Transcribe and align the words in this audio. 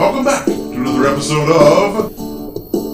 Welcome 0.00 0.24
back 0.24 0.46
to 0.46 0.52
another 0.52 1.08
episode 1.08 1.50
of 1.50 2.10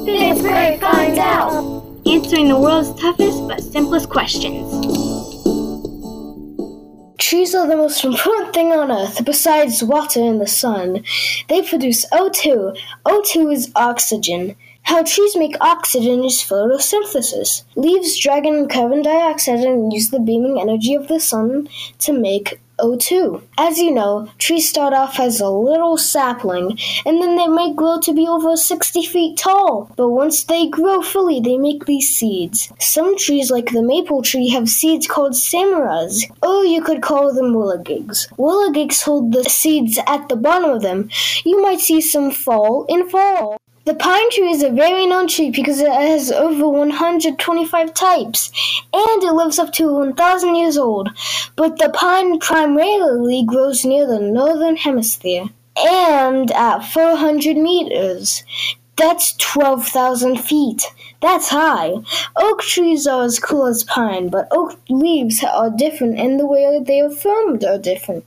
Pittsburgh 0.06 0.80
finds 0.80 1.18
out. 1.20 1.86
Answering 2.04 2.48
the 2.48 2.58
world's 2.58 3.00
toughest 3.00 3.46
but 3.46 3.62
simplest 3.62 4.08
questions. 4.08 4.68
Trees 7.16 7.54
are 7.54 7.68
the 7.68 7.76
most 7.76 8.04
important 8.04 8.52
thing 8.52 8.72
on 8.72 8.90
Earth 8.90 9.24
besides 9.24 9.84
water 9.84 10.18
and 10.18 10.40
the 10.40 10.48
sun. 10.48 11.04
They 11.48 11.62
produce 11.62 12.04
O2. 12.06 12.76
O2 13.06 13.52
is 13.52 13.70
oxygen. 13.76 14.56
How 14.82 15.04
trees 15.04 15.36
make 15.36 15.54
oxygen 15.60 16.24
is 16.24 16.42
photosynthesis. 16.42 17.62
Leaves 17.76 18.18
drag 18.18 18.46
in 18.46 18.68
carbon 18.68 19.02
dioxide 19.02 19.60
and 19.60 19.92
use 19.92 20.10
the 20.10 20.18
beaming 20.18 20.60
energy 20.60 20.96
of 20.96 21.06
the 21.06 21.20
sun 21.20 21.68
to 22.00 22.12
make 22.12 22.58
O2. 22.78 23.42
As 23.58 23.78
you 23.78 23.90
know, 23.90 24.28
trees 24.38 24.68
start 24.68 24.92
off 24.92 25.18
as 25.18 25.40
a 25.40 25.48
little 25.48 25.96
sapling, 25.96 26.78
and 27.04 27.22
then 27.22 27.36
they 27.36 27.46
might 27.46 27.76
grow 27.76 27.98
to 28.00 28.12
be 28.12 28.26
over 28.26 28.56
60 28.56 29.06
feet 29.06 29.38
tall. 29.38 29.90
But 29.96 30.10
once 30.10 30.44
they 30.44 30.68
grow 30.68 31.02
fully, 31.02 31.40
they 31.40 31.56
make 31.56 31.86
these 31.86 32.14
seeds. 32.14 32.72
Some 32.78 33.16
trees, 33.16 33.50
like 33.50 33.72
the 33.72 33.82
maple 33.82 34.22
tree, 34.22 34.48
have 34.50 34.68
seeds 34.68 35.06
called 35.06 35.32
samaras, 35.32 36.24
or 36.42 36.64
you 36.64 36.82
could 36.82 37.02
call 37.02 37.32
them 37.32 37.54
whirligigs. 37.54 38.28
Whirligigs 38.36 39.02
hold 39.02 39.32
the 39.32 39.44
seeds 39.44 39.98
at 40.06 40.28
the 40.28 40.36
bottom 40.36 40.70
of 40.70 40.82
them. 40.82 41.08
You 41.44 41.62
might 41.62 41.80
see 41.80 42.00
some 42.00 42.30
fall 42.30 42.84
in 42.88 43.08
fall. 43.08 43.58
The 43.86 43.94
pine 43.94 44.30
tree 44.32 44.50
is 44.50 44.64
a 44.64 44.70
very 44.70 45.06
known 45.06 45.28
tree 45.28 45.50
because 45.50 45.78
it 45.78 45.92
has 45.92 46.32
over 46.32 46.68
125 46.68 47.94
types, 47.94 48.50
and 48.92 49.22
it 49.22 49.32
lives 49.32 49.60
up 49.60 49.72
to 49.74 49.94
1,000 49.94 50.56
years 50.56 50.76
old. 50.76 51.10
But 51.54 51.78
the 51.78 51.90
pine 51.90 52.40
primarily 52.40 53.44
grows 53.44 53.84
near 53.84 54.04
the 54.04 54.18
northern 54.18 54.74
hemisphere 54.74 55.50
and 55.76 56.50
at 56.50 56.80
400 56.80 57.56
meters. 57.56 58.42
That's 58.96 59.34
12,000 59.36 60.36
feet. 60.38 60.82
That's 61.20 61.48
high. 61.48 61.94
Oak 62.36 62.62
trees 62.62 63.06
are 63.06 63.24
as 63.24 63.38
cool 63.38 63.66
as 63.66 63.84
pine, 63.84 64.28
but 64.28 64.48
oak 64.50 64.78
leaves 64.88 65.42
are 65.44 65.70
different 65.70 66.18
and 66.18 66.40
the 66.40 66.46
way 66.46 66.82
they 66.82 67.00
are 67.00 67.10
formed 67.10 67.64
are 67.64 67.78
different. 67.78 68.24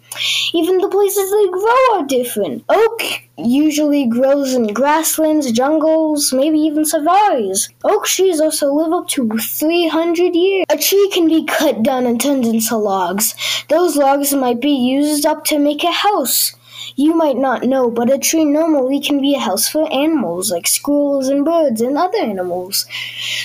Even 0.53 0.77
the 0.77 0.89
places 0.89 1.31
they 1.31 1.49
grow 1.49 1.97
are 1.99 2.05
different. 2.05 2.65
Oak 2.69 3.01
usually 3.37 4.05
grows 4.05 4.53
in 4.53 4.67
grasslands, 4.73 5.51
jungles, 5.51 6.33
maybe 6.33 6.59
even 6.59 6.85
safaris. 6.85 7.69
Oak 7.83 8.05
trees 8.05 8.39
also 8.39 8.71
live 8.73 8.91
up 8.91 9.07
to 9.07 9.27
300 9.29 10.35
years. 10.35 10.65
A 10.69 10.77
tree 10.77 11.09
can 11.13 11.27
be 11.27 11.45
cut 11.45 11.81
down 11.83 12.05
and 12.05 12.19
turned 12.19 12.45
into 12.45 12.77
logs. 12.77 13.33
Those 13.69 13.95
logs 13.95 14.33
might 14.33 14.59
be 14.61 14.71
used 14.71 15.25
up 15.25 15.45
to 15.45 15.57
make 15.57 15.83
a 15.83 15.91
house. 15.91 16.53
You 16.95 17.15
might 17.15 17.37
not 17.37 17.63
know, 17.63 17.89
but 17.89 18.11
a 18.11 18.17
tree 18.17 18.45
normally 18.45 18.99
can 18.99 19.21
be 19.21 19.35
a 19.35 19.39
house 19.39 19.67
for 19.67 19.91
animals 19.91 20.51
like 20.51 20.67
squirrels 20.67 21.27
and 21.27 21.45
birds 21.45 21.81
and 21.81 21.97
other 21.97 22.17
animals. 22.17 22.85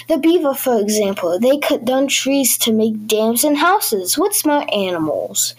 The 0.08 0.18
beaver, 0.18 0.54
for 0.54 0.78
example, 0.80 1.38
they 1.38 1.58
cut 1.58 1.84
down 1.84 2.08
trees 2.08 2.58
to 2.58 2.72
make 2.72 3.06
dams 3.06 3.44
and 3.44 3.58
houses. 3.58 4.18
What 4.18 4.34
smart 4.34 4.72
animals! 4.72 5.54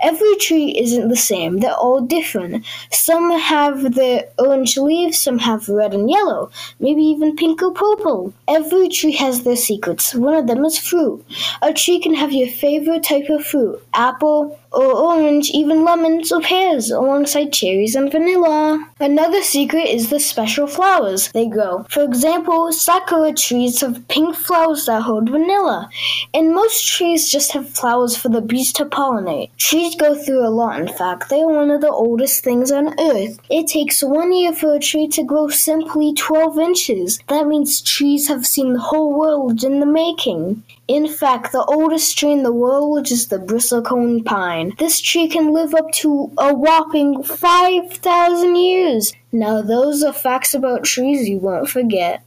Every 0.00 0.36
tree 0.36 0.74
isn't 0.78 1.08
the 1.08 1.16
same, 1.16 1.58
they're 1.58 1.72
all 1.72 2.00
different. 2.00 2.64
Some 2.90 3.30
have 3.38 3.94
the 3.94 4.28
orange 4.38 4.76
leaves, 4.76 5.20
some 5.20 5.38
have 5.38 5.68
red 5.68 5.94
and 5.94 6.10
yellow, 6.10 6.50
maybe 6.80 7.02
even 7.02 7.36
pink 7.36 7.62
or 7.62 7.72
purple. 7.72 8.32
Every 8.46 8.88
tree 8.88 9.12
has 9.12 9.42
their 9.42 9.56
secrets. 9.56 10.14
One 10.14 10.34
of 10.34 10.46
them 10.46 10.64
is 10.64 10.78
fruit. 10.78 11.24
A 11.62 11.72
tree 11.72 12.00
can 12.00 12.14
have 12.14 12.32
your 12.32 12.48
favorite 12.48 13.04
type 13.04 13.28
of 13.28 13.44
fruit 13.44 13.82
apple, 13.94 14.58
or 14.72 14.92
orange, 14.92 15.50
even 15.50 15.84
lemons 15.84 16.30
or 16.30 16.40
pears, 16.40 16.90
alongside 16.90 17.52
cherries 17.52 17.94
and 17.94 18.10
vanilla. 18.10 18.88
Another 19.00 19.42
secret 19.42 19.86
is 19.88 20.10
the 20.10 20.20
special 20.20 20.66
flowers 20.66 21.32
they 21.32 21.46
grow. 21.46 21.84
For 21.90 22.02
example, 22.02 22.72
sakura 22.72 23.32
trees 23.32 23.80
have 23.80 24.06
pink 24.08 24.36
flowers 24.36 24.86
that 24.86 25.02
hold 25.02 25.30
vanilla, 25.30 25.88
and 26.34 26.54
most 26.54 26.86
trees 26.86 27.30
just 27.30 27.52
have 27.52 27.68
flowers 27.68 28.16
for 28.16 28.28
the 28.28 28.40
bees 28.40 28.72
to 28.74 28.84
pollinate. 28.84 29.50
Trees 29.56 29.94
go 29.96 30.14
through 30.14 30.46
a 30.46 30.50
lot, 30.50 30.80
in 30.80 30.88
fact. 30.88 31.30
They 31.30 31.42
are 31.42 31.52
one 31.52 31.70
of 31.70 31.80
the 31.80 31.90
oldest 31.90 32.44
things 32.44 32.70
on 32.70 32.98
Earth. 33.00 33.38
It 33.50 33.66
takes 33.68 34.02
one 34.02 34.32
year 34.32 34.52
for 34.52 34.74
a 34.74 34.80
tree 34.80 35.08
to 35.08 35.22
grow 35.22 35.48
simply 35.48 36.12
12 36.14 36.58
inches. 36.58 37.18
That 37.28 37.46
means 37.46 37.80
trees 37.80 38.28
have 38.28 38.46
seen 38.46 38.72
the 38.72 38.80
whole 38.80 39.18
world 39.18 39.64
in 39.64 39.80
the 39.80 39.86
making. 39.86 40.62
In 40.88 41.06
fact, 41.06 41.52
the 41.52 41.64
oldest 41.64 42.16
tree 42.18 42.32
in 42.32 42.42
the 42.42 42.52
world 42.52 43.10
is 43.10 43.28
the 43.28 43.38
bristlecone 43.38 44.24
pine. 44.24 44.57
This 44.78 45.00
tree 45.00 45.28
can 45.28 45.52
live 45.52 45.74
up 45.74 45.90
to 46.02 46.32
a 46.36 46.54
whopping 46.54 47.22
5,000 47.22 48.56
years. 48.56 49.12
Now, 49.32 49.62
those 49.62 50.02
are 50.02 50.12
facts 50.12 50.54
about 50.54 50.84
trees 50.84 51.28
you 51.28 51.38
won't 51.38 51.68
forget. 51.68 52.22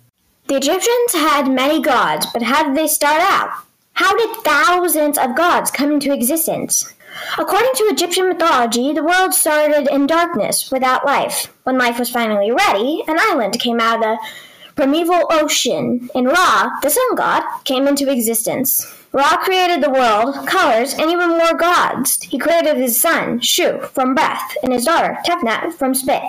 The 0.48 0.58
Egyptians 0.58 1.14
had 1.14 1.50
many 1.50 1.82
gods, 1.82 2.28
but 2.34 2.44
how 2.44 2.64
did 2.64 2.76
they 2.76 2.88
start 2.88 3.22
out? 3.22 3.50
How 3.94 4.18
did 4.18 4.44
thousands 4.44 5.18
of 5.18 5.36
gods 5.36 5.72
come 5.72 5.92
into 5.92 6.14
existence? 6.14 6.94
According 7.38 7.72
to 7.76 7.84
Egyptian 7.86 8.30
mythology, 8.30 8.94
the 8.94 9.04
world 9.04 9.34
started 9.34 9.94
in 9.94 10.08
darkness 10.08 10.72
without 10.72 11.06
life. 11.06 11.54
When 11.64 11.78
life 11.78 12.00
was 12.00 12.10
finally 12.10 12.52
ready, 12.52 13.04
an 13.08 13.18
island 13.20 13.60
came 13.60 13.80
out 13.80 13.98
of 13.98 14.02
the 14.02 14.18
primeval 14.82 15.28
ocean, 15.30 16.10
and 16.16 16.26
Ra, 16.26 16.80
the 16.82 16.90
sun 16.90 17.14
god, 17.16 17.44
came 17.66 17.88
into 17.88 18.12
existence. 18.12 18.92
Ra 19.12 19.38
created 19.38 19.84
the 19.84 19.92
world, 19.92 20.48
colors, 20.48 20.96
and 20.96 21.12
even 21.12 21.38
more 21.38 21.54
gods. 21.54 22.20
He 22.24 22.40
created 22.40 22.78
his 22.78 23.00
son, 23.00 23.42
Shu, 23.42 23.80
from 23.94 24.16
breath, 24.16 24.58
and 24.64 24.74
his 24.74 24.86
daughter, 24.86 25.20
Tefnut, 25.24 25.74
from 25.74 25.94
spit. 25.94 26.24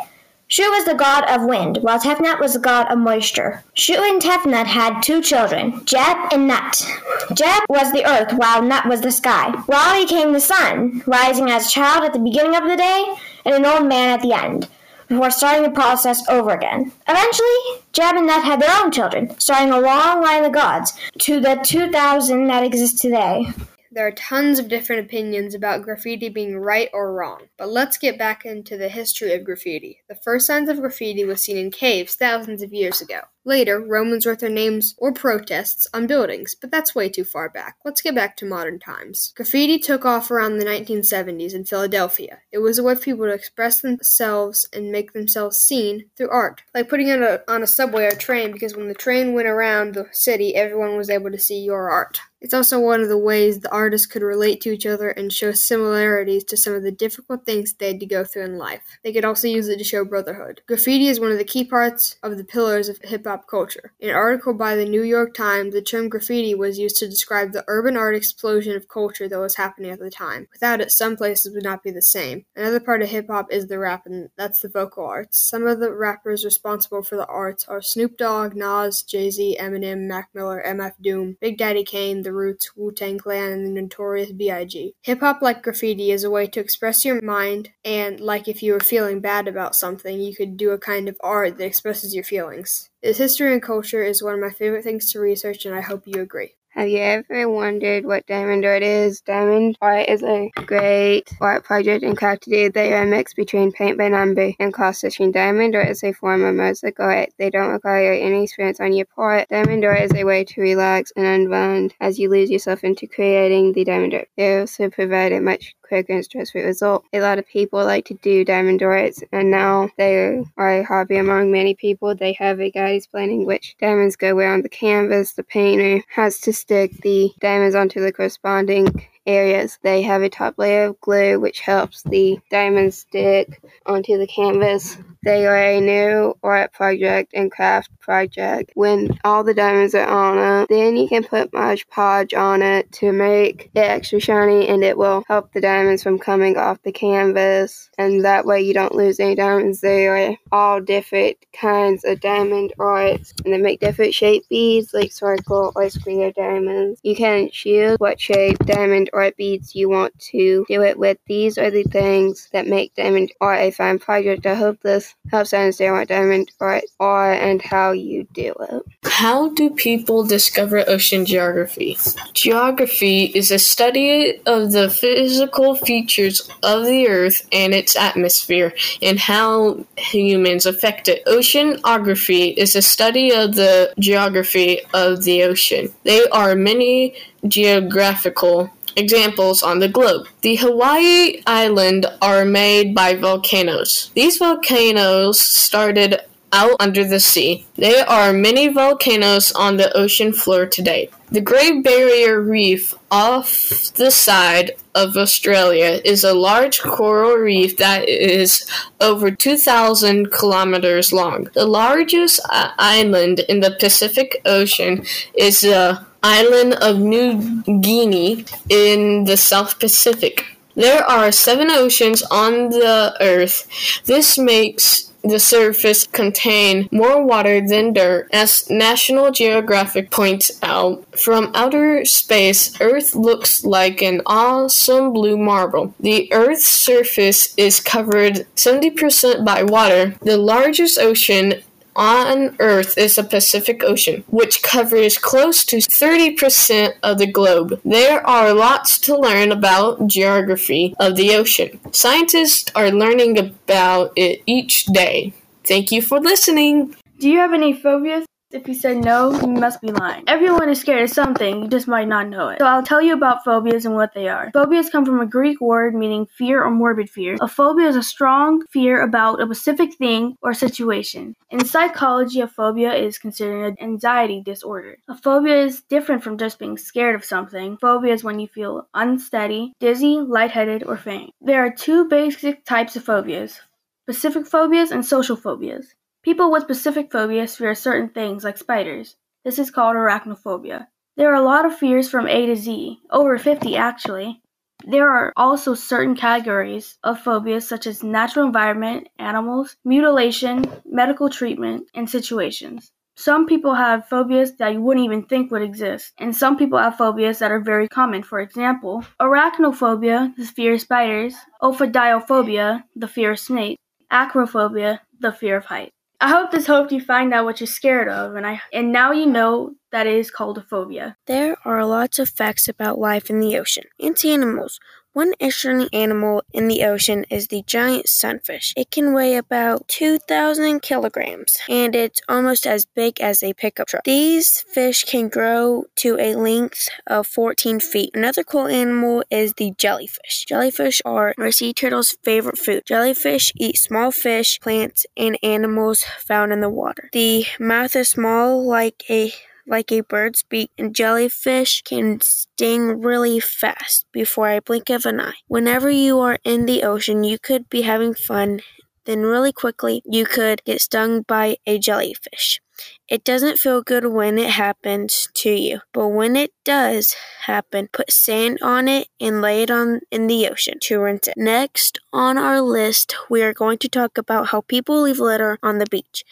Shu 0.49 0.65
was 0.65 0.85
the 0.85 0.93
god 0.93 1.25
of 1.31 1.49
wind, 1.49 1.79
while 1.81 1.99
Tefnut 1.99 2.41
was 2.41 2.53
the 2.53 2.59
god 2.59 2.93
of 2.93 2.99
moisture. 2.99 3.65
Shu 3.73 3.95
and 3.95 4.21
Tefnut 4.21 4.67
had 4.67 5.01
two 5.01 5.23
children, 5.23 5.81
Geb 5.87 6.19
and 6.31 6.47
Nut. 6.47 6.87
Geb 7.35 7.63
was 7.71 7.91
the 7.93 8.05
earth, 8.05 8.35
while 8.35 8.61
Nut 8.61 8.85
was 8.85 9.01
the 9.01 9.13
sky. 9.13 9.55
Ra 9.67 9.99
became 9.99 10.35
the 10.35 10.41
sun, 10.41 11.03
rising 11.07 11.51
as 11.51 11.69
a 11.69 11.71
child 11.71 12.05
at 12.05 12.13
the 12.13 12.19
beginning 12.19 12.55
of 12.55 12.65
the 12.65 12.77
day 12.77 13.15
and 13.47 13.55
an 13.55 13.65
old 13.65 13.89
man 13.89 14.11
at 14.11 14.21
the 14.21 14.35
end 14.35 14.69
before 15.09 15.31
starting 15.31 15.63
the 15.63 15.71
process 15.71 16.27
over 16.29 16.51
again. 16.51 16.93
Eventually, 17.09 17.83
Geb 17.93 18.17
and 18.17 18.27
Nut 18.27 18.45
had 18.45 18.61
their 18.61 18.83
own 18.83 18.91
children, 18.91 19.39
starting 19.39 19.73
a 19.73 19.81
long 19.81 20.23
line 20.23 20.45
of 20.45 20.53
gods 20.53 20.93
to 21.19 21.41
the 21.41 21.61
2000 21.65 22.47
that 22.47 22.65
exist 22.65 22.99
today. 22.99 23.47
There 23.95 24.07
are 24.07 24.13
tons 24.13 24.59
of 24.59 24.69
different 24.69 25.05
opinions 25.05 25.55
about 25.55 25.83
graffiti 25.83 26.31
being 26.31 26.57
right 26.57 26.89
or 26.95 27.13
wrong, 27.13 27.49
but 27.59 27.69
let's 27.69 27.99
get 27.99 28.17
back 28.19 28.47
into 28.47 28.79
the 28.79 28.89
history 28.89 29.35
of 29.35 29.45
graffiti. 29.45 30.01
The 30.09 30.15
first 30.15 30.47
signs 30.47 30.71
of 30.71 30.81
graffiti 30.81 31.27
was 31.27 31.43
seen 31.43 31.59
in 31.59 31.71
caves 31.71 32.15
thousands 32.15 32.63
of 32.63 32.73
years 32.73 33.03
ago. 33.03 33.21
Later, 33.45 33.81
Romans 33.81 34.25
wrote 34.25 34.39
their 34.39 34.49
names 34.49 34.95
or 34.99 35.13
protests 35.13 35.87
on 35.93 36.07
buildings, 36.07 36.55
but 36.55 36.71
that's 36.71 36.95
way 36.95 37.09
too 37.09 37.25
far 37.25 37.49
back. 37.49 37.77
Let's 37.85 38.01
get 38.01 38.15
back 38.15 38.37
to 38.37 38.47
modern 38.47 38.79
times. 38.79 39.33
Graffiti 39.35 39.79
took 39.79 40.05
off 40.05 40.31
around 40.31 40.59
the 40.59 40.65
1970s 40.65 41.53
in 41.53 41.65
Philadelphia. 41.65 42.39
It 42.53 42.59
was 42.59 42.79
a 42.79 42.83
way 42.83 42.95
for 42.95 43.01
people 43.01 43.27
to 43.27 43.33
express 43.33 43.81
themselves 43.81 44.69
and 44.73 44.93
make 44.93 45.13
themselves 45.13 45.59
seen 45.59 46.07
through 46.17 46.31
art, 46.31 46.63
like 46.75 46.89
putting 46.89 47.09
it 47.09 47.21
on 47.21 47.25
a, 47.25 47.41
on 47.53 47.63
a 47.63 47.67
subway 47.67 48.07
or 48.07 48.13
train 48.13 48.53
because 48.53 48.77
when 48.77 48.89
the 48.89 48.95
train 48.95 49.35
went 49.35 49.49
around 49.49 49.95
the 49.95 50.07
city, 50.13 50.55
everyone 50.55 50.97
was 50.97 51.11
able 51.11 51.31
to 51.31 51.39
see 51.39 51.59
your 51.59 51.91
art. 51.91 52.21
It's 52.43 52.55
also 52.55 52.81
one 52.81 53.01
of 53.01 53.09
the 53.09 53.17
ways 53.17 53.61
the 53.61 53.71
artists 53.71 54.07
could 54.07 54.23
relate 54.23 54.61
to 54.63 54.73
each 54.73 54.85
other 54.85 55.11
and 55.11 55.33
show 55.33 55.53
similarities 55.53 56.43
to 56.45 56.57
some 56.57 56.75
of 56.75 56.83
the 56.83 56.91
difficult 56.91 57.47
things 57.47 57.73
they 57.73 57.87
had 57.87 58.01
to 58.01 58.07
go 58.07 58.25
through 58.25 58.45
in 58.45 58.59
life. 58.59 58.99
They 59.05 59.13
could 59.13 59.25
also 59.25 59.47
use 59.47 59.69
it 59.69 59.79
to 59.79 59.85
show 59.85 60.05
brotherhood. 60.05 60.61
Graffiti 60.67 61.07
is 61.07 61.21
one 61.21 61.31
of 61.31 61.39
the 61.39 61.45
key 61.45 61.63
parts 61.63 62.17
of 62.21 62.37
the 62.37 62.45
pillars 62.45 62.89
of 62.89 62.99
hip 63.03 63.25
hop 63.25 63.32
culture. 63.47 63.93
In 64.01 64.11
an 64.11 64.15
article 64.15 64.55
by 64.55 64.77
the 64.77 64.85
New 64.85 65.03
York 65.03 65.35
Times, 65.35 65.73
the 65.73 65.83
term 65.83 66.09
graffiti 66.09 66.55
was 66.55 66.79
used 66.79 66.97
to 66.99 67.09
describe 67.09 67.53
the 67.53 67.65
urban 67.69 67.97
art 67.97 68.15
explosion 68.15 68.77
of 68.77 68.89
culture 68.89 69.29
that 69.29 69.39
was 69.39 69.57
happening 69.57 69.91
at 69.91 69.99
the 69.99 70.11
time. 70.11 70.49
Without 70.53 70.81
it, 70.81 70.91
some 70.91 71.17
places 71.17 71.55
would 71.55 71.65
not 71.65 71.83
be 71.83 71.91
the 71.91 72.03
same. 72.03 72.45
Another 72.57 72.81
part 72.81 73.03
of 73.03 73.09
hip 73.09 73.27
hop 73.29 73.53
is 73.53 73.67
the 73.67 73.79
rap, 73.79 74.07
and 74.07 74.31
that's 74.37 74.61
the 74.61 74.69
vocal 74.69 75.05
arts. 75.05 75.39
Some 75.39 75.67
of 75.67 75.81
the 75.81 75.93
rappers 75.93 76.45
responsible 76.45 77.03
for 77.03 77.17
the 77.17 77.27
arts 77.27 77.65
are 77.69 77.83
Snoop 77.83 78.17
Dogg, 78.17 78.55
Nas, 78.55 79.03
Jay 79.03 79.31
Z, 79.31 79.57
Eminem, 79.61 80.07
Mac 80.07 80.29
Miller, 80.35 80.63
MF 80.67 80.95
Doom, 81.01 81.37
Big 81.41 81.59
Daddy 81.59 81.85
Kane, 81.85 82.23
The 82.23 82.33
Roots, 82.33 82.77
Wu 82.77 82.93
Tang 82.93 83.19
Clan, 83.19 83.53
and 83.53 83.67
the 83.67 83.83
Notorious 83.83 84.33
B.I.G. 84.33 84.95
Hip 85.03 85.21
hop, 85.21 85.43
like 85.43 85.63
graffiti, 85.63 86.11
is 86.11 86.25
a 86.25 86.31
way 86.31 86.47
to 86.47 86.61
express 86.61 87.05
your 87.05 87.21
mind, 87.23 87.71
and 87.85 88.21
like 88.21 88.49
if 88.49 88.63
you 88.63 88.73
were 88.73 88.81
feeling 88.81 89.21
bad 89.21 89.49
about 89.49 89.75
something, 89.75 90.21
you 90.21 90.35
could 90.35 90.57
do 90.57 90.71
a 90.71 90.79
kind 90.79 91.09
of 91.09 91.17
art 91.23 91.59
that 91.59 91.67
expresses 91.67 92.15
your 92.15 92.25
feelings. 92.25 92.91
History 93.03 93.53
and 93.53 93.63
culture 93.63 94.03
is 94.03 94.23
one 94.23 94.35
of 94.35 94.41
my 94.41 94.51
favorite 94.51 94.83
things 94.83 95.11
to 95.13 95.21
research, 95.21 95.67
and 95.67 95.75
I 95.75 95.83
hope 95.83 96.07
you 96.07 96.23
agree. 96.23 96.55
Have 96.75 96.89
you 96.89 97.01
ever 97.01 97.51
wondered 97.51 98.07
what 98.07 98.27
diamond 98.27 98.65
art 98.65 98.83
is? 98.83 99.21
Diamond 99.21 99.77
art 99.83 100.09
is 100.09 100.23
a 100.23 100.51
great 100.55 101.31
art 101.39 101.65
project 101.65 102.03
craft 102.17 102.45
today. 102.45 102.69
They 102.69 102.95
are 102.95 103.03
a 103.03 103.07
mix 103.07 103.35
between 103.35 103.73
paint 103.73 103.99
by 103.99 104.09
number 104.09 104.53
and 104.59 104.73
cross 104.73 104.97
stitching. 104.97 105.33
Diamond 105.33 105.77
art 105.77 105.91
is 105.91 106.03
a 106.03 106.15
form 106.15 106.43
of 106.43 106.55
mosaic 106.55 106.99
art. 106.99 107.29
They 107.37 107.51
don't 107.51 107.73
require 107.73 108.15
any 108.15 108.45
experience 108.45 108.81
on 108.81 108.95
your 108.95 109.05
part. 109.05 109.51
Diamond 109.51 109.85
art 109.85 110.01
is 110.01 110.15
a 110.15 110.25
way 110.25 110.45
to 110.45 110.63
relax 110.63 111.13
and 111.15 111.27
unwind 111.27 111.93
as 112.01 112.19
you 112.19 112.31
lose 112.31 112.51
yourself 112.51 112.85
into 112.85 113.07
creating 113.07 113.75
the 113.75 113.85
diamond 113.85 114.15
art. 114.15 114.29
They 114.39 114.61
also 114.61 114.89
provide 114.89 115.33
a 115.33 115.43
much 115.43 115.77
quicker 115.83 116.15
and 116.15 116.25
stress-free 116.25 116.63
result. 116.63 117.05
A 117.13 117.21
lot 117.21 117.39
of 117.39 117.47
people 117.47 117.85
like 117.85 118.07
to 118.07 118.15
do 118.15 118.47
diamond 118.47 118.83
arts, 118.83 119.23
and 119.31 119.51
now 119.51 119.91
they 119.99 120.43
are 120.57 120.81
a 120.81 120.83
hobby 120.83 121.19
among 121.19 121.53
many 121.53 121.75
people. 121.75 122.15
They 122.15 122.33
have 122.35 122.61
a 122.61 122.71
guide 122.71 122.95
explaining 122.95 123.45
which 123.45 123.77
diamonds 123.79 124.17
go 124.17 124.35
where 124.35 124.55
on 124.55 124.63
the 124.63 124.71
canvas. 124.71 125.33
The 125.33 125.43
painter 125.43 126.03
has 126.09 126.41
to 126.41 126.53
stick 126.63 126.93
the 127.03 127.33
diamonds 127.41 127.75
onto 127.75 128.01
the 128.01 128.13
corresponding 128.13 129.09
areas. 129.27 129.79
They 129.83 130.03
have 130.03 130.23
a 130.23 130.29
top 130.29 130.55
layer 130.59 130.85
of 130.85 131.01
glue 131.01 131.41
which 131.41 131.61
helps 131.61 132.03
the 132.03 132.39
diamonds 132.51 132.99
stick 132.99 133.61
onto 133.85 134.17
the 134.17 134.29
canvas. 134.29 134.97
They 135.25 135.47
are 135.47 135.57
a 135.57 135.81
new 135.81 136.35
art 136.43 136.73
project 136.73 137.33
and 137.33 137.51
craft 137.51 137.91
project. 138.01 138.73
When 138.75 139.17
all 139.25 139.45
the 139.45 139.55
diamonds 139.55 139.95
are 139.95 140.07
on 140.07 140.63
it, 140.63 140.69
then 140.69 140.97
you 140.97 141.09
can 141.09 141.23
put 141.23 141.53
Mod 141.53 141.79
Podge 141.89 142.35
on 142.35 142.61
it 142.61 142.91
to 142.93 143.13
make 143.13 143.71
it 143.75 143.79
extra 143.79 144.19
shiny 144.19 144.69
and 144.69 144.83
it 144.83 144.99
will 144.99 145.23
help 145.29 145.53
the 145.53 145.61
diamonds 145.61 146.03
from 146.03 146.19
coming 146.19 146.57
off 146.57 146.83
the 146.83 146.91
canvas. 146.91 147.89
And 147.99 148.25
that 148.25 148.45
way 148.45 148.63
you 148.63 148.75
don't 148.75 148.97
lose 148.97 149.21
any 149.21 149.37
diamonds. 149.37 149.81
They 149.81 150.09
are 150.09 150.37
all 150.51 150.81
different 150.81 151.37
kinds 151.53 152.05
of 152.05 152.21
diamond 152.21 152.73
arts 152.81 153.33
and 153.45 153.55
they 153.55 153.59
make 153.59 153.79
different 153.79 154.15
shape 154.15 154.49
beads 154.49 154.93
like 154.93 155.13
circle 155.13 155.73
or 155.77 155.89
square 155.89 156.33
diamonds. 156.33 157.01
You 157.05 157.15
can 157.15 157.49
choose 157.51 157.97
what 157.99 158.21
shape 158.21 158.59
diamond 158.61 159.11
art 159.13 159.37
beads 159.37 159.77
you 159.77 159.89
want 159.89 160.19
to 160.19 160.65
do 160.67 160.83
it 160.83 160.99
with. 160.99 161.19
These 161.27 161.59
are 161.59 161.71
the 161.71 161.85
things 161.85 162.49
that 162.53 162.67
make 162.67 162.97
diamond 162.97 163.33
art 163.41 163.61
a 163.61 163.71
fun 163.71 164.01
project. 164.01 164.47
I 164.47 164.55
hope 164.55 164.81
this 164.83 165.12
helps 165.31 165.53
understand 165.53 165.95
what 165.95 166.09
diamond 166.09 166.51
art 166.61 166.85
are 167.01 167.33
and 167.33 167.63
how 167.63 167.93
you 167.93 168.27
do 168.33 168.55
it. 168.61 168.83
How 169.05 169.49
do 169.51 169.71
people 169.71 170.25
discover 170.25 170.85
ocean 170.89 171.25
geography? 171.25 171.97
Geography 172.33 173.25
is 173.27 173.51
a 173.51 173.59
study 173.59 174.41
of 174.47 174.73
the 174.73 174.91
physical 174.91 175.75
features 175.77 176.51
of 176.63 176.85
the 176.87 177.09
earth 177.09 177.47
and 177.53 177.73
its 177.73 177.95
atmosphere 177.95 178.75
and 179.01 179.19
how 179.19 179.85
humans 179.97 180.67
affect 180.67 181.09
it. 181.09 181.25
Oceanography 181.27 182.55
is 182.57 182.75
a 182.75 182.83
study 182.83 183.33
of 183.33 183.55
the 183.55 183.93
geography 183.99 184.81
of 184.93 185.25
the 185.25 185.45
ocean. 185.45 185.93
There 186.05 186.27
are 186.33 186.55
many 186.55 187.15
geographical 187.47 188.71
examples 188.97 189.63
on 189.63 189.79
the 189.79 189.89
globe. 189.89 190.27
The 190.43 190.57
Hawaii 190.57 191.43
Island 191.47 192.07
are 192.21 192.45
made 192.45 192.95
by 192.95 193.15
volcanoes. 193.15 194.11
These 194.15 194.39
volcanoes 194.39 195.41
started 195.41 196.21
out 196.53 196.77
under 196.79 197.05
the 197.05 197.21
sea. 197.21 197.67
There 197.77 198.09
are 198.09 198.33
many 198.33 198.69
volcanoes 198.69 199.53
on 199.53 199.79
the 199.79 199.95
ocean 199.97 200.33
floor 200.33 200.67
today. 200.67 201.09
The 201.31 201.41
Great 201.41 201.83
Barrier 201.83 202.41
Reef 202.41 202.95
off 203.11 203.71
the 203.95 204.11
side 204.11 204.73
of 204.95 205.17
Australia 205.17 206.01
is 206.05 206.25
a 206.25 206.35
large 206.35 206.83
coral 206.83 207.37
reef 207.37 207.79
that 207.79 208.07
is 208.07 208.67
over 209.01 209.31
2,000 209.31 210.31
kilometers 210.31 211.11
long. 211.11 211.49
The 211.55 211.65
largest 211.65 212.41
uh, 212.51 212.73
island 212.79 213.41
in 213.49 213.61
the 213.61 213.75
Pacific 213.81 214.43
Ocean 214.45 215.07
is 215.35 215.63
the 215.63 216.05
island 216.23 216.75
of 216.75 216.99
New 216.99 217.63
Guinea 217.81 218.45
in 218.69 219.25
the 219.25 219.37
South 219.37 219.79
Pacific. 219.79 220.47
There 220.75 221.05
are 221.05 221.31
seven 221.33 221.71
oceans 221.71 222.23
on 222.23 222.71
the 222.71 223.15
Earth. 223.21 223.69
This 224.07 224.39
makes 224.39 225.13
the 225.23 225.39
surface 225.39 226.07
contain 226.07 226.89
more 226.91 227.25
water 227.25 227.61
than 227.61 227.93
dirt. 227.93 228.29
As 228.33 228.69
National 228.69 229.31
Geographic 229.31 230.11
points 230.11 230.51
out, 230.63 231.05
from 231.17 231.53
outer 231.55 232.05
space, 232.05 232.81
Earth 232.81 233.15
looks 233.15 233.65
like 233.65 234.03
an 234.03 234.21
awesome 234.27 235.13
blue 235.13 235.39
marble. 235.39 235.95
The 236.01 236.33
Earth's 236.33 236.67
surface 236.67 237.55
is 237.57 237.81
covered 237.81 238.47
70% 238.57 239.45
by 239.45 239.63
water. 239.63 240.17
The 240.23 240.37
largest 240.37 240.99
ocean 240.99 241.63
on 241.97 242.57
Earth 242.59 242.97
is 242.97 243.17
the 243.17 243.25
Pacific 243.25 243.83
Ocean, 243.85 244.25
which 244.29 244.63
covers 244.63 245.19
close 245.19 245.65
to 245.67 245.77
30% 245.77 246.95
of 247.03 247.19
the 247.19 247.27
globe. 247.27 247.81
There 247.85 248.27
are 248.27 248.53
lots 248.53 248.99
to 249.01 249.17
learn 249.17 249.53
about 249.53 250.07
geography 250.07 250.95
of 250.99 251.17
the 251.17 251.35
ocean. 251.35 251.81
Scientists 251.93 252.71
are 252.75 252.91
learning 252.91 253.39
about 253.39 254.13
it 254.17 254.43
each 254.47 254.87
day. 254.87 255.33
Thank 255.65 255.93
you 255.93 256.03
for 256.03 256.19
listening. 256.19 256.97
Do 257.19 257.29
you 257.29 257.39
have 257.39 257.53
any 257.53 257.73
phobias? 257.73 258.27
If 258.53 258.69
you 258.69 258.75
said 258.75 258.99
no, 258.99 259.33
you 259.41 259.49
must 259.49 259.81
be 259.81 259.91
lying. 259.91 260.25
Everyone 260.27 260.69
is 260.69 260.79
scared 260.79 261.03
of 261.03 261.11
something, 261.11 261.63
you 261.63 261.69
just 261.69 261.89
might 261.89 262.07
not 262.07 262.29
know 262.29 262.51
it. 262.51 262.59
So 262.59 262.67
I'll 262.67 262.83
tell 262.83 263.01
you 263.01 263.15
about 263.15 263.45
phobias 263.45 263.87
and 263.87 263.95
what 263.95 264.13
they 264.13 264.29
are. 264.29 264.51
Phobias 264.53 264.91
come 264.91 265.07
from 265.07 265.21
a 265.21 265.27
Greek 265.27 265.59
word 265.63 265.95
meaning 265.95 266.27
fear 266.27 266.63
or 266.63 266.71
morbid 266.71 267.09
fear. 267.09 267.39
A 267.41 267.49
phobia 267.49 267.89
is 267.89 267.97
a 267.97 268.03
strong 268.03 268.63
fear 268.67 269.01
about 269.01 269.41
a 269.41 269.47
specific 269.47 269.95
thing 269.95 270.37
or 270.43 270.53
situation. 270.53 271.35
In 271.51 271.65
psychology, 271.65 272.41
a 272.41 272.47
phobia 272.47 272.93
is 272.93 273.17
considered 273.17 273.65
an 273.65 273.77
anxiety 273.81 274.43
disorder. 274.43 274.99
A 275.09 275.17
phobia 275.17 275.57
is 275.57 275.81
different 275.83 276.23
from 276.23 276.37
just 276.37 276.59
being 276.59 276.77
scared 276.77 277.15
of 277.15 277.25
something. 277.25 277.79
Phobia 277.79 278.13
is 278.13 278.23
when 278.23 278.39
you 278.39 278.49
feel 278.49 278.87
unsteady, 278.93 279.73
dizzy, 279.81 280.19
lightheaded, 280.19 280.85
or 280.85 280.99
faint. 280.99 281.33
There 281.41 281.65
are 281.65 281.73
two 281.73 282.05
basic 282.05 282.67
types 282.67 282.97
of 282.97 283.05
phobias 283.05 283.61
specific 284.03 284.47
phobias 284.47 284.91
and 284.91 285.07
social 285.07 285.37
phobias. 285.37 285.95
People 286.23 286.53
with 286.53 286.63
specific 286.63 287.11
phobias 287.11 287.57
fear 287.57 287.75
certain 287.75 288.09
things 288.09 288.45
like 288.45 288.57
spiders. 288.57 289.17
This 289.45 289.59
is 289.59 289.73
called 289.73 289.97
arachnophobia. 289.97 290.87
There 291.17 291.33
are 291.33 291.43
a 291.43 291.45
lot 291.45 291.67
of 291.67 291.77
fears 291.77 292.09
from 292.09 292.29
A 292.29 292.47
to 292.47 292.55
Z, 292.55 293.01
over 293.11 293.37
50 293.39 293.77
actually. 293.77 294.41
There 294.85 295.11
are 295.11 295.33
also 295.37 295.75
certain 295.75 296.15
categories 296.15 296.97
of 297.03 297.19
phobias 297.19 297.67
such 297.67 297.89
as 297.89 298.05
natural 298.05 298.47
environment, 298.47 299.09
animals, 299.19 299.77
mutilation, 299.85 300.65
medical 300.85 301.29
treatment, 301.29 301.89
and 301.93 302.09
situations. 302.09 302.93
Some 303.17 303.47
people 303.47 303.75
have 303.75 304.09
phobias 304.09 304.57
that 304.59 304.75
you 304.75 304.81
wouldn't 304.81 305.05
even 305.05 305.25
think 305.25 305.51
would 305.51 305.63
exist, 305.63 306.13
and 306.19 306.37
some 306.37 306.57
people 306.57 306.79
have 306.79 306.97
phobias 306.97 307.41
that 307.41 307.51
are 307.51 307.61
very 307.61 307.89
common. 307.89 308.23
For 308.23 308.39
example, 308.39 309.05
arachnophobia, 309.21 310.37
the 310.37 310.45
fear 310.45 310.75
of 310.75 310.81
spiders, 310.83 311.35
ophidiophobia, 311.61 312.85
the 312.95 313.09
fear 313.09 313.33
of 313.33 313.41
snakes, 313.41 313.83
acrophobia, 314.11 315.01
the 315.19 315.33
fear 315.33 315.57
of 315.57 315.65
heights. 315.65 315.93
I 316.23 316.29
hope 316.29 316.53
this 316.53 316.69
helped 316.69 316.93
you 316.93 317.01
find 317.01 317.35
out 317.35 317.45
what 317.45 317.59
you're 317.59 317.67
scared 317.67 318.09
of, 318.09 318.37
and 318.37 318.47
I 318.47 318.63
and 318.73 318.93
now 318.93 319.11
you 319.11 319.27
know 319.27 319.75
that 319.91 320.07
it 320.07 320.15
is 320.15 320.31
called 320.31 320.57
a 320.57 320.63
phobia. 320.63 321.17
There 321.27 321.57
are 321.65 321.85
lots 321.85 322.21
of 322.21 322.29
facts 322.29 322.69
about 322.69 323.01
life 323.01 323.29
in 323.29 323.41
the 323.41 323.59
ocean 323.59 323.85
and 323.99 324.17
animals. 324.25 324.79
One 325.15 325.35
interesting 325.39 325.91
animal 325.93 326.43
in 326.55 326.69
the 326.69 326.85
ocean 326.85 327.27
is 327.29 327.49
the 327.49 327.63
giant 327.67 328.09
sunfish. 328.09 328.73
It 328.79 328.91
can 328.91 329.13
weigh 329.13 329.37
about 329.37 329.87
2,000 329.89 330.81
kilograms 330.81 331.59
and 331.69 331.95
it's 331.95 332.23
almost 332.31 332.67
as 332.67 332.87
big 332.87 333.21
as 333.21 333.43
a 333.43 333.53
pickup 333.53 333.89
truck. 333.89 334.05
These 334.05 334.65
fish 334.73 335.05
can 335.05 335.29
grow 335.29 335.85
to 335.97 336.19
a 336.19 336.35
length 336.35 336.89
of 337.07 337.27
14 337.27 337.79
feet. 337.81 338.13
Another 338.15 338.43
cool 338.43 338.67
animal 338.67 339.23
is 339.31 339.53
the 339.59 339.75
jellyfish. 339.77 340.47
Jellyfish 340.49 341.03
are 341.05 341.35
our 341.39 341.51
sea 341.51 341.75
turtle's 341.75 342.17
favorite 342.25 342.57
food. 342.57 342.85
Jellyfish 342.87 343.53
eat 343.57 343.77
small 343.77 344.13
fish, 344.13 344.59
plants, 344.61 345.05
and 345.15 345.39
animals 345.43 346.05
found 346.21 346.55
in 346.55 346.61
the 346.61 346.71
water. 346.71 347.11
The 347.13 347.45
mouth 347.61 347.95
is 347.97 348.09
small 348.09 348.67
like 348.67 349.05
a 349.11 349.35
like 349.67 349.93
a 349.93 350.01
bird's 350.03 350.43
beak, 350.43 350.71
and 350.79 350.95
jellyfish 350.95 351.83
can 351.83 352.21
sting 352.21 353.01
really 353.01 353.41
fast 353.41 354.07
before 354.13 354.49
I 354.49 354.61
blink 354.61 354.91
of 354.91 355.07
an 355.07 355.21
eye. 355.21 355.35
Whenever 355.49 355.91
you 355.91 356.19
are 356.21 356.39
in 356.45 356.67
the 356.67 356.83
ocean, 356.83 357.25
you 357.25 357.39
could 357.39 357.69
be 357.69 357.83
having 357.83 358.15
fun, 358.15 358.61
then 359.05 359.23
really 359.23 359.53
quickly 359.53 360.03
you 360.05 360.25
could 360.25 360.63
get 360.65 360.81
stung 360.81 361.23
by 361.23 361.57
a 361.67 361.79
jellyfish. 361.79 362.61
It 363.09 363.25
doesn't 363.25 363.59
feel 363.59 363.83
good 363.83 364.07
when 364.07 364.39
it 364.39 364.51
happens 364.51 365.29
to 365.35 365.51
you, 365.51 365.81
but 365.93 366.09
when 366.09 366.35
it 366.37 366.53
does 366.65 367.15
happen, 367.47 367.89
put 367.93 368.11
sand 368.11 368.59
on 368.63 368.89
it 368.89 369.09
and 369.21 369.43
lay 369.43 369.63
it 369.63 369.71
on 369.71 370.01
in 370.11 370.29
the 370.29 370.49
ocean 370.49 370.79
to 370.83 371.01
rinse 371.01 371.29
it. 371.29 371.35
Next 371.37 371.99
on 372.13 372.39
our 372.39 372.61
list, 372.63 373.15
we 373.29 373.43
are 373.43 373.53
going 373.53 373.79
to 373.79 373.89
talk 373.89 374.17
about 374.17 374.49
how 374.49 374.63
people 374.63 375.03
leave 375.03 375.19
litter 375.19 375.59
on 375.63 375.79
the 375.79 375.87
beach. 375.91 376.25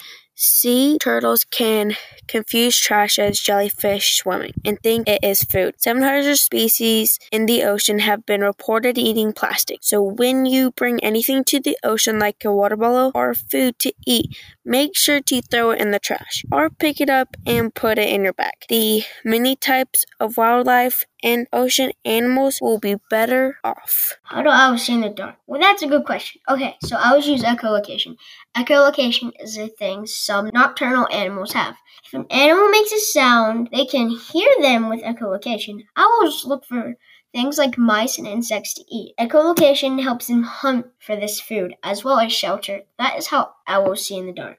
Sea 0.43 0.97
turtles 0.99 1.45
can 1.45 1.97
confuse 2.27 2.79
trash 2.79 3.19
as 3.19 3.39
jellyfish 3.39 4.17
swimming 4.17 4.55
and 4.65 4.81
think 4.81 5.07
it 5.07 5.23
is 5.23 5.43
food. 5.43 5.75
700 5.77 6.35
species 6.39 7.19
in 7.31 7.45
the 7.45 7.63
ocean 7.63 7.99
have 7.99 8.25
been 8.25 8.41
reported 8.41 8.97
eating 8.97 9.35
plastic. 9.35 9.81
So 9.83 10.03
when 10.03 10.47
you 10.47 10.71
bring 10.71 10.99
anything 11.05 11.45
to 11.45 11.61
the 11.61 11.77
ocean 11.85 12.19
like 12.19 12.43
a 12.43 12.55
water 12.55 12.77
bottle 12.77 13.13
or 13.15 13.35
food 13.35 13.79
to 13.81 13.93
eat, 14.07 14.35
make 14.65 14.97
sure 14.97 15.21
to 15.21 15.43
throw 15.43 15.73
it 15.73 15.81
in 15.83 15.91
the 15.91 15.99
trash. 15.99 16.43
Our 16.51 16.70
pick 16.79 17.01
it 17.01 17.11
up 17.11 17.37
and 17.47 17.75
put 17.75 17.99
it 17.99 18.09
in 18.09 18.25
your 18.25 18.33
bag. 18.33 18.55
The 18.69 19.03
many 19.25 19.57
types 19.57 20.05
of 20.19 20.37
wildlife 20.37 21.05
and 21.23 21.47
ocean 21.53 21.93
animals 22.05 22.59
will 22.61 22.79
be 22.79 22.97
better 23.11 23.59
off. 23.65 24.19
How 24.25 24.43
do 24.43 24.49
owls 24.49 24.85
see 24.85 24.95
in 24.95 25.01
the 25.01 25.09
dark? 25.09 25.37
Well, 25.47 25.61
that's 25.61 25.83
a 25.83 25.89
good 25.89 26.05
question. 26.05 26.41
Okay, 26.49 26.77
so 26.85 26.97
owls 26.97 27.27
use 27.27 27.43
echolocation. 27.43 28.17
Echolocation 28.57 29.33
is 29.41 29.59
a 29.59 29.69
thing 29.69 30.07
some 30.07 30.51
nocturnal 30.53 31.09
animals 31.13 31.53
have. 31.53 31.77
If 32.05 32.15
an 32.15 32.27
animal 32.31 32.69
makes 32.69 32.93
a 32.93 32.99
sound, 32.99 33.69
they 33.73 33.87
can 33.87 34.09
hear 34.09 34.51
them 34.61 34.89
with 34.89 35.03
echolocation. 35.03 35.85
Owls 35.97 36.45
look 36.45 36.65
for 36.65 36.97
things 37.33 37.59
like 37.59 37.79
mice 37.79 38.19
and 38.19 38.27
insects 38.27 38.75
to 38.75 38.85
eat. 38.91 39.15
Echolocation 39.19 40.03
helps 40.03 40.27
them 40.27 40.43
hunt 40.43 40.87
for 40.99 41.17
this 41.17 41.41
food 41.41 41.75
as 41.83 42.05
well 42.05 42.19
as 42.19 42.33
shelter. 42.33 42.83
That 42.99 43.17
is 43.19 43.29
how 43.29 43.53
owls 43.67 44.07
see 44.07 44.17
in 44.17 44.27
the 44.27 44.33
dark. 44.33 44.59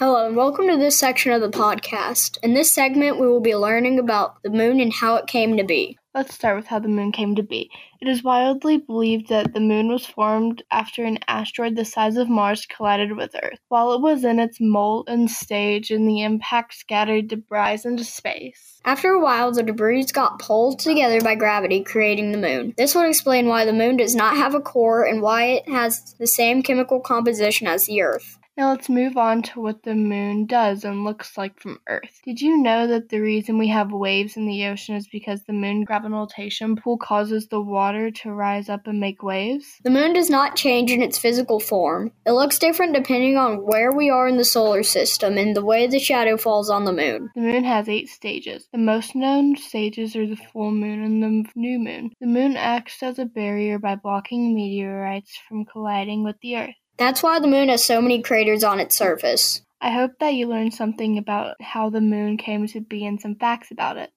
Hello, 0.00 0.24
and 0.24 0.36
welcome 0.36 0.68
to 0.68 0.76
this 0.76 0.96
section 0.96 1.32
of 1.32 1.40
the 1.40 1.50
podcast. 1.50 2.38
In 2.44 2.54
this 2.54 2.70
segment, 2.70 3.18
we 3.18 3.26
will 3.26 3.40
be 3.40 3.56
learning 3.56 3.98
about 3.98 4.40
the 4.44 4.50
moon 4.50 4.78
and 4.78 4.92
how 4.92 5.16
it 5.16 5.26
came 5.26 5.56
to 5.56 5.64
be. 5.64 5.98
Let's 6.14 6.36
start 6.36 6.54
with 6.54 6.68
how 6.68 6.78
the 6.78 6.86
moon 6.86 7.10
came 7.10 7.34
to 7.34 7.42
be. 7.42 7.68
It 8.00 8.06
is 8.06 8.22
widely 8.22 8.76
believed 8.76 9.28
that 9.28 9.54
the 9.54 9.60
moon 9.60 9.88
was 9.88 10.06
formed 10.06 10.62
after 10.70 11.02
an 11.02 11.18
asteroid 11.26 11.74
the 11.74 11.84
size 11.84 12.16
of 12.16 12.28
Mars 12.28 12.64
collided 12.64 13.16
with 13.16 13.34
Earth. 13.42 13.58
While 13.70 13.92
it 13.92 14.00
was 14.00 14.22
in 14.22 14.38
its 14.38 14.60
molten 14.60 15.26
stage 15.26 15.90
and 15.90 16.06
the 16.06 16.22
impact 16.22 16.74
scattered 16.74 17.26
debris 17.26 17.80
into 17.84 18.04
space. 18.04 18.80
After 18.84 19.10
a 19.10 19.20
while, 19.20 19.50
the 19.50 19.64
debris 19.64 20.06
got 20.12 20.38
pulled 20.38 20.78
together 20.78 21.20
by 21.20 21.34
gravity, 21.34 21.82
creating 21.82 22.30
the 22.30 22.38
moon. 22.38 22.72
This 22.78 22.94
would 22.94 23.08
explain 23.08 23.48
why 23.48 23.64
the 23.64 23.72
moon 23.72 23.96
does 23.96 24.14
not 24.14 24.36
have 24.36 24.54
a 24.54 24.60
core 24.60 25.04
and 25.04 25.22
why 25.22 25.46
it 25.46 25.68
has 25.68 26.14
the 26.20 26.28
same 26.28 26.62
chemical 26.62 27.00
composition 27.00 27.66
as 27.66 27.86
the 27.86 28.00
Earth. 28.00 28.37
Now 28.58 28.70
let's 28.70 28.88
move 28.88 29.16
on 29.16 29.42
to 29.42 29.60
what 29.60 29.84
the 29.84 29.94
moon 29.94 30.44
does 30.44 30.82
and 30.82 31.04
looks 31.04 31.38
like 31.38 31.60
from 31.60 31.78
Earth. 31.86 32.20
Did 32.24 32.40
you 32.40 32.60
know 32.60 32.88
that 32.88 33.08
the 33.08 33.20
reason 33.20 33.56
we 33.56 33.68
have 33.68 33.92
waves 33.92 34.36
in 34.36 34.48
the 34.48 34.66
ocean 34.66 34.96
is 34.96 35.06
because 35.06 35.44
the 35.44 35.52
moon 35.52 35.84
gravitation 35.84 36.74
pull 36.74 36.98
causes 36.98 37.46
the 37.46 37.60
water 37.60 38.10
to 38.10 38.32
rise 38.32 38.68
up 38.68 38.88
and 38.88 38.98
make 38.98 39.22
waves? 39.22 39.78
The 39.84 39.90
moon 39.90 40.12
does 40.12 40.28
not 40.28 40.56
change 40.56 40.90
in 40.90 41.02
its 41.02 41.16
physical 41.16 41.60
form. 41.60 42.10
It 42.26 42.32
looks 42.32 42.58
different 42.58 42.94
depending 42.94 43.36
on 43.36 43.64
where 43.64 43.92
we 43.92 44.10
are 44.10 44.26
in 44.26 44.38
the 44.38 44.44
solar 44.44 44.82
system 44.82 45.38
and 45.38 45.54
the 45.54 45.64
way 45.64 45.86
the 45.86 46.00
shadow 46.00 46.36
falls 46.36 46.68
on 46.68 46.84
the 46.84 46.92
moon. 46.92 47.30
The 47.36 47.42
moon 47.42 47.62
has 47.62 47.88
eight 47.88 48.08
stages. 48.08 48.66
The 48.72 48.78
most 48.78 49.14
known 49.14 49.56
stages 49.56 50.16
are 50.16 50.26
the 50.26 50.34
full 50.34 50.72
moon 50.72 51.04
and 51.04 51.22
the 51.22 51.48
new 51.54 51.78
moon. 51.78 52.10
The 52.20 52.26
moon 52.26 52.56
acts 52.56 53.04
as 53.04 53.20
a 53.20 53.24
barrier 53.24 53.78
by 53.78 53.94
blocking 53.94 54.52
meteorites 54.52 55.38
from 55.48 55.64
colliding 55.64 56.24
with 56.24 56.40
the 56.40 56.56
Earth. 56.56 56.74
That's 56.98 57.22
why 57.22 57.38
the 57.38 57.46
moon 57.46 57.68
has 57.68 57.84
so 57.84 58.02
many 58.02 58.20
craters 58.22 58.64
on 58.64 58.80
its 58.80 58.96
surface. 58.96 59.62
I 59.80 59.90
hope 59.92 60.18
that 60.18 60.34
you 60.34 60.48
learned 60.48 60.74
something 60.74 61.16
about 61.16 61.54
how 61.60 61.90
the 61.90 62.00
moon 62.00 62.36
came 62.36 62.66
to 62.66 62.80
be 62.80 63.06
and 63.06 63.20
some 63.20 63.36
facts 63.36 63.70
about 63.70 63.96
it. 63.96 64.10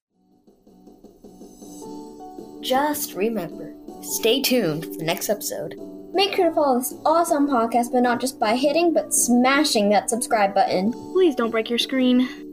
Just 2.60 3.14
remember, 3.14 3.72
stay 4.02 4.42
tuned 4.42 4.84
for 4.84 4.94
the 4.94 5.04
next 5.04 5.28
episode. 5.28 5.74
Make 6.12 6.34
sure 6.34 6.48
to 6.48 6.54
follow 6.54 6.78
this 6.80 6.94
awesome 7.06 7.48
podcast, 7.48 7.92
but 7.92 8.00
not 8.00 8.20
just 8.20 8.38
by 8.38 8.56
hitting, 8.56 8.92
but 8.92 9.14
smashing 9.14 9.88
that 9.90 10.10
subscribe 10.10 10.52
button. 10.54 10.92
Please 11.12 11.34
don't 11.36 11.50
break 11.50 11.70
your 11.70 11.78
screen. 11.78 12.51